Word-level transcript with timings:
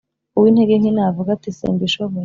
Uw’intege 0.35 0.73
nke 0.81 0.91
navuge 0.95 1.29
ati 1.33 1.49
simbishoboye 1.57 2.19